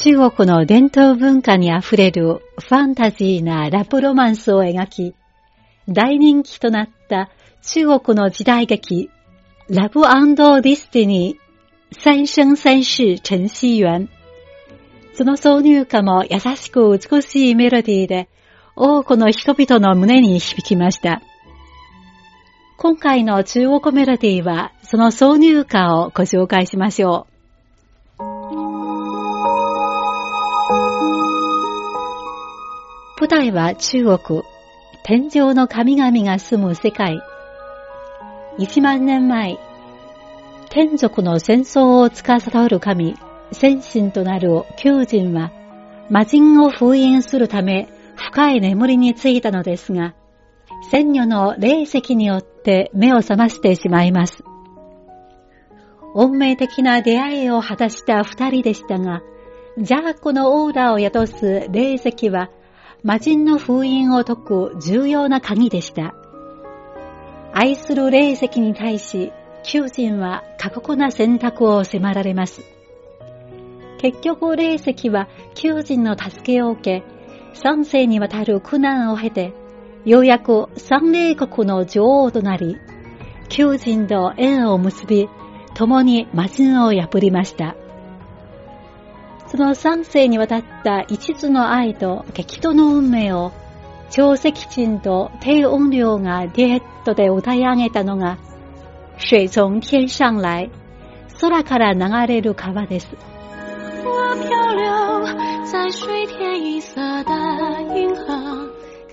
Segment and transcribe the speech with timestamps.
[0.00, 5.16] 中国の伝統文化にあふれるファンタジーなラブロマンスを描き、
[5.88, 7.30] 大人気となった
[7.62, 9.10] 中国の時代劇、
[9.68, 14.08] ラブディスティニー、三生三世陳希元。
[15.14, 18.28] その挿入歌も優しく美しいメロディーで、
[18.76, 21.22] 多くの人々の胸に響きました。
[22.76, 27.37] 今回の中国メロディーは、その挿入歌をご紹介しましょう。
[33.20, 34.42] 舞台は中国、
[35.02, 37.20] 天上の神々が住む世界。
[38.60, 39.58] 1万年前、
[40.70, 43.16] 天族の戦争を司る神、
[43.50, 45.50] 先神となる求人は、
[46.08, 50.14] 魔人を封印するため深い眠りについたのですが、
[50.92, 54.44] 仙女の霊石によって目を覚ましてしまいます。
[56.14, 59.22] 運命的な出会いを果たした二人でしたが、
[59.76, 62.50] ジャーコのオーラを宿す霊石は、
[63.04, 66.14] 魔人の封印を解く重要な鍵でした。
[67.52, 69.32] 愛する霊石に対し、
[69.62, 72.62] 求人は過酷な選択を迫られます。
[73.98, 77.04] 結局霊石は求人の助けを受け、
[77.54, 79.52] 三世にわたる苦難を経て、
[80.04, 82.76] ようやく三霊国の女王となり、
[83.48, 85.28] 求人と縁を結び、
[85.74, 87.76] 共に魔人を破りました。
[89.50, 93.52] その三世にわたった一途の愛と激闘の運命を、
[94.10, 98.38] 長石人と低音量がデュエットで歌い上げたのが、
[99.18, 100.70] 水从天上来、
[101.40, 103.08] 空から流れる川です。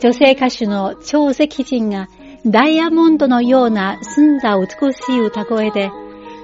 [0.00, 2.08] 女性歌手の超石人が
[2.44, 5.90] ダイヤモンドのような澄んだ美しい歌声で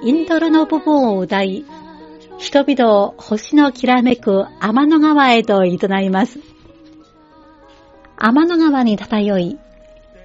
[0.03, 1.67] イントロの部分を歌い、
[2.41, 6.39] 人々を星のきらめく天の川へと誘います。
[8.17, 9.59] 天の川に漂い、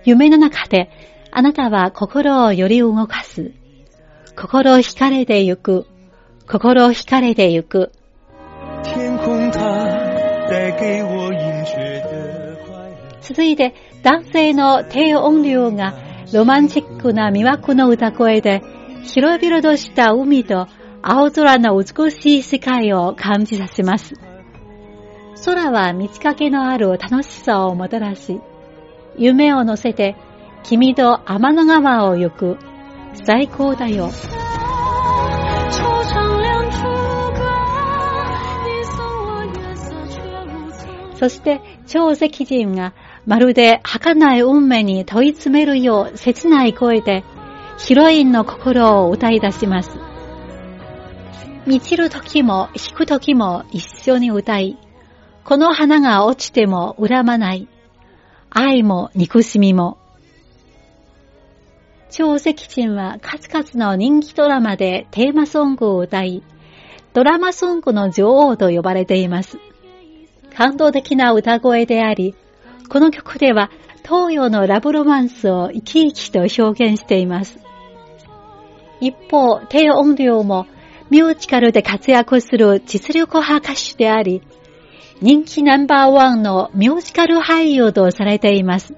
[0.05, 0.89] 夢の中で
[1.29, 3.51] あなたは心をより動かす。
[4.37, 5.87] 心を惹かれてゆく。
[6.47, 7.91] 心を惹かれてゆく。
[13.21, 15.95] 続いて、男性の低音量が
[16.33, 18.61] ロマンチックな魅惑の歌声で、
[19.03, 20.67] 広々とした海と
[21.07, 24.15] 青空の美しい世界を感じさせます。
[25.45, 28.41] 空は満ち欠けのある楽しさをもたらし、
[29.15, 30.15] 夢を乗せて
[30.63, 32.57] 君と天の川を行く。
[33.23, 34.09] 最高だよ。
[41.13, 42.95] そして、超石人が
[43.27, 47.23] まるで儚い運命に問い詰めるよう切ない声で、
[47.77, 50.04] ヒロインの心を歌い出します。
[51.65, 54.77] 満ちる時も引く時も一緒に歌い、
[55.43, 57.67] この花が落ちても恨まない。
[58.51, 59.97] 愛も憎しみも。
[62.11, 66.43] 超石人は数々の人気ドラマでテーマソングを歌い、
[67.13, 69.57] ドラマソングの女王と呼ばれています。
[70.55, 72.35] 感動的な歌声であり、
[72.89, 73.71] この曲では
[74.03, 77.57] 東洋のラブロマンスを生き生きと表現しています。
[79.01, 80.67] 一方、低音量も
[81.09, 84.41] ミュージカルで活躍する実力派歌手であり、
[85.21, 88.95] 人気ナンバーワンのミュージカル俳優とされています。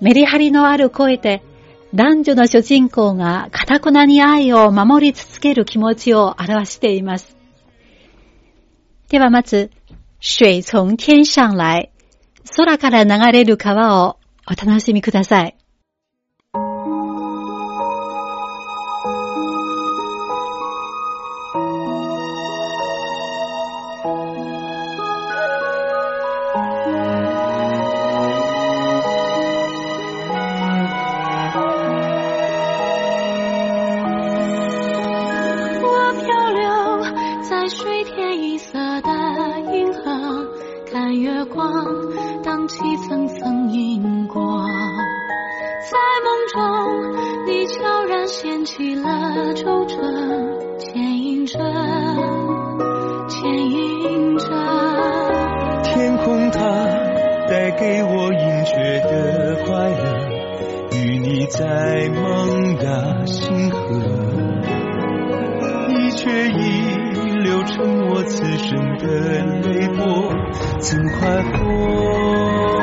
[0.00, 1.42] メリハリのある声で
[1.94, 7.36] 男女の主人公が堅くなに愛を守り続ける気持ちを表しています。
[9.10, 9.70] ではまず、
[10.20, 11.90] 水从天上来。
[12.56, 14.16] 空から流れる川を
[14.46, 15.56] お楽しみください。
[48.32, 48.40] 着，
[50.78, 51.58] 牵引着，
[53.28, 54.46] 牵引着。
[55.84, 56.60] 天空它
[57.46, 60.02] 带给我隐却的快乐，
[60.96, 63.76] 与你在萌芽星河，
[65.88, 66.62] 你却已
[67.42, 69.06] 流成我此生的
[69.68, 70.32] 泪波，
[70.78, 72.81] 怎快活？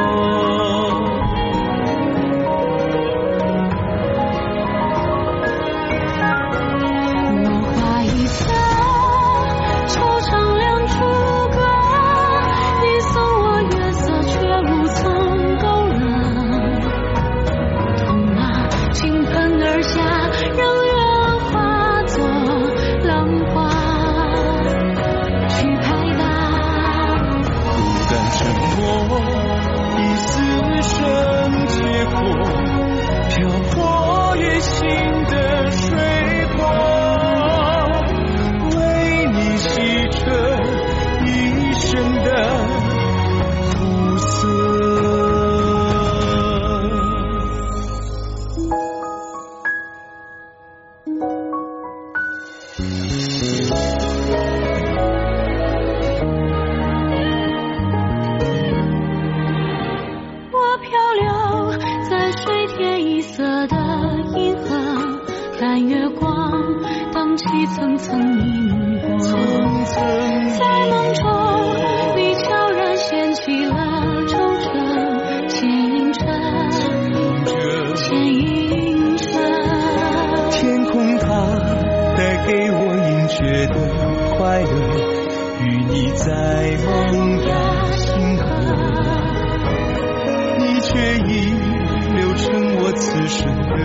[92.93, 93.75] 此生的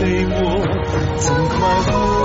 [0.00, 0.60] 泪我
[1.18, 2.15] 怎快活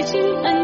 [0.00, 0.59] 已经。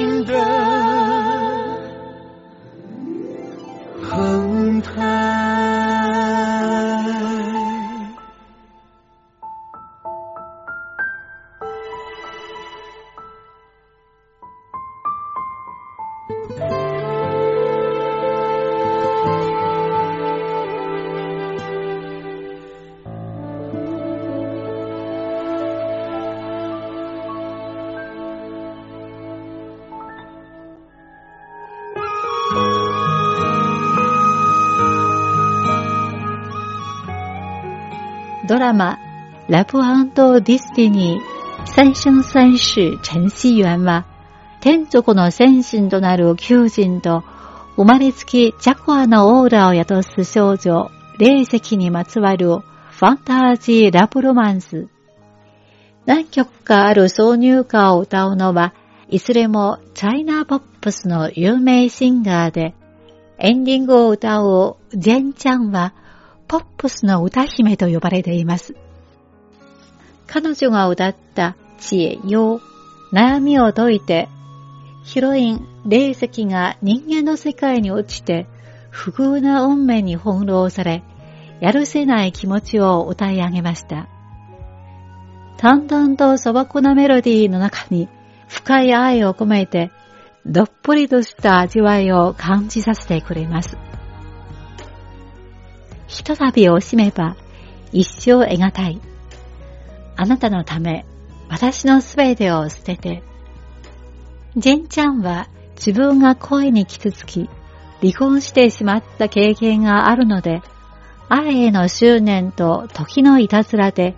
[0.00, 0.59] kingdom.
[38.50, 38.98] ドラマ、
[39.46, 44.06] ラブディスティニー、三生三世陳思源は、
[44.60, 47.22] 天族の先神となる求人と、
[47.76, 50.90] 生まれつきジャコアのオーラを宿す少女、
[51.20, 54.88] 霊石にまつわるファンタジーラブロマンス。
[56.04, 58.74] 何曲かある挿入歌を歌うのは、
[59.08, 62.74] いずれもチャイナポップスの有名シンガーで、
[63.38, 65.94] エンディングを歌うジェンちゃんは、
[66.50, 68.74] ポップスの歌姫と呼ばれています。
[70.26, 72.60] 彼女が歌った知恵用、
[73.12, 74.28] 悩みを解いて、
[75.04, 78.48] ヒロイン、霊石が人間の世界に落ちて、
[78.90, 81.04] 不遇な運命に翻弄され、
[81.60, 84.08] やるせない気持ちを歌い上げました。
[85.56, 88.08] 淡々と素朴なメロディーの中に
[88.48, 89.92] 深い愛を込めて、
[90.44, 93.89] どっぷりとした味わいを感じさせてくれます。
[96.10, 97.36] ひとたび惜しめば
[97.92, 99.00] 一生得がたい。
[100.16, 101.06] あなたのため、
[101.48, 103.22] 私のすべてを捨てて。
[104.56, 107.48] ジェンちゃんは自分が恋に傷つき、
[108.00, 110.62] 離婚してしまった経験があるので、
[111.28, 114.16] 愛への執念と時のいたずらで、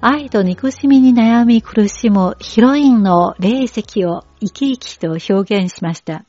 [0.00, 6.24] 愛と憎しみに悩み苦しむヒロインの霊石を生き生きと表現しました。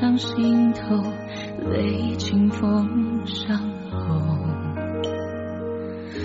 [0.00, 0.96] 伤心头
[1.70, 3.54] 泪清风伤
[3.90, 3.98] 喉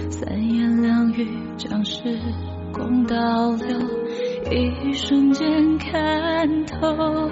[0.10, 1.28] 三言两语
[1.58, 2.18] 将时
[2.72, 3.78] 光倒流
[4.50, 7.25] 一瞬间看透。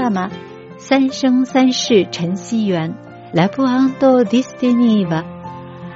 [0.00, 0.30] 生
[0.78, 2.96] 三世晨曦園
[3.34, 3.58] ラブ
[4.24, 5.24] ディスティニーは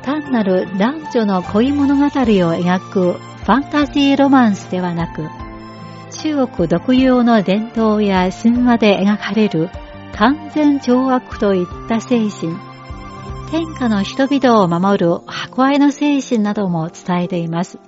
[0.02, 5.28] 単なる男女の恋物語を描くファンタジーロマンスではなく
[6.10, 9.70] 中国独有の伝統や神話で描かれる
[10.14, 12.56] 完全懲悪といった精神
[13.50, 17.78] 天下の人々を守る博愛の精神なども伝えています。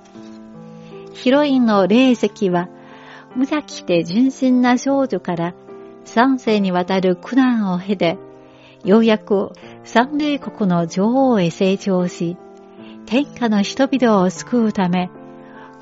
[1.13, 2.69] ヒロインの霊石は
[3.35, 5.55] 無邪気で純真な少女から
[6.07, 8.17] 三世にわたる苦難を経て、
[8.85, 9.53] ようやく
[9.85, 12.37] 三霊国の女王へ成長し、
[13.05, 15.11] 天下の人々を救うため、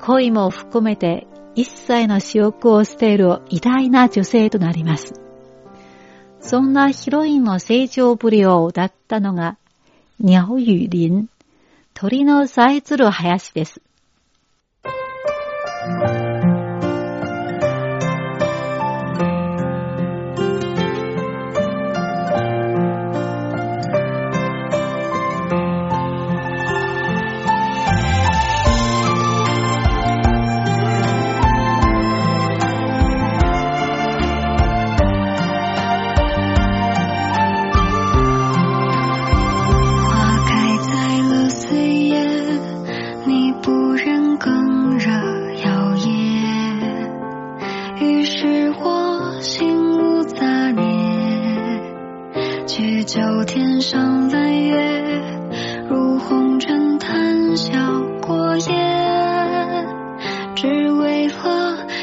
[0.01, 5.13] 恋も含めて一切の私欲を捨てる偉大な女性となります。
[6.41, 9.57] そんなヒロインの成長ぶりを歌ったのが、
[10.19, 11.29] ニャオユリン、
[11.93, 13.81] 鳥のさえずる林です。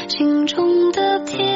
[0.09, 1.52] 心中的天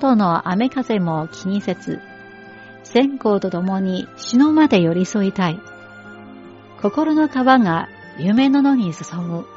[0.00, 2.00] 外の雨風も気にせず、
[2.82, 5.60] 線香と共に死のまで寄り添いたい。
[6.82, 9.53] 心の川が夢の野に注ぐ。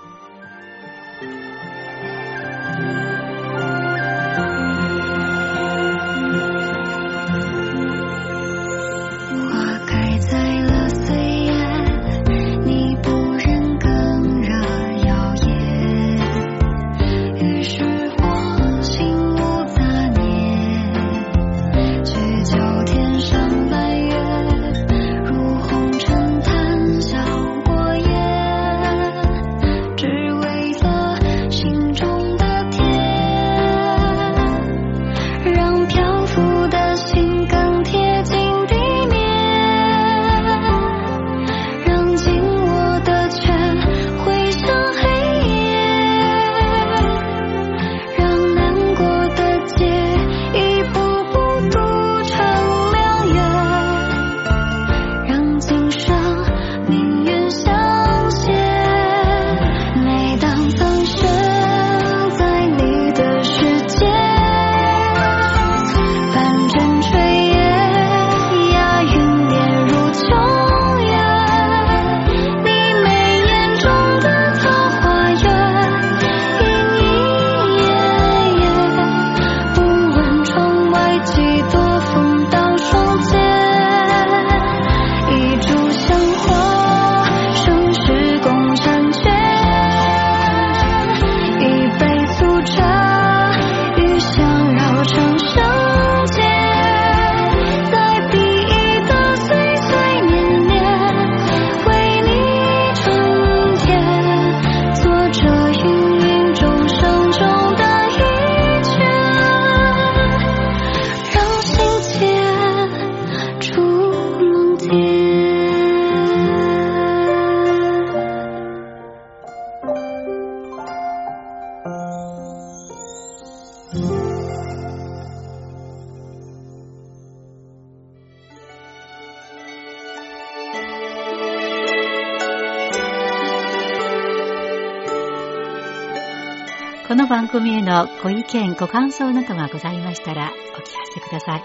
[137.47, 141.63] 番組へのご意見、ご感想などがございましたらお聞かせください。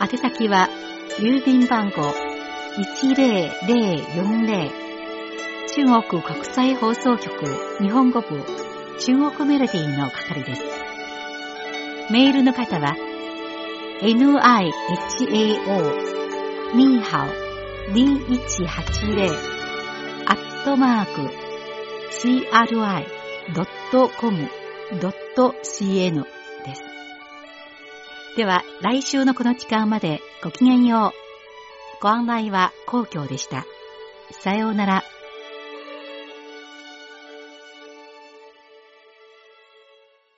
[0.00, 0.70] 宛先は、
[1.18, 2.14] 郵便番号
[3.02, 4.70] 10040
[5.68, 7.30] 中国国際放送局
[7.78, 8.42] 日本語部
[9.00, 10.62] 中国メロディーの係です。
[12.10, 12.96] メールの方は、
[14.00, 14.72] nihao
[16.74, 17.28] ニーハオ
[17.92, 19.30] 2180
[20.24, 21.30] アットマーク
[22.22, 26.24] CRI .com.cn
[26.64, 26.82] です。
[28.36, 31.12] では、来週のこの時間までごきげんよう。
[32.02, 33.64] ご案内は公共でした。
[34.32, 35.04] さようなら。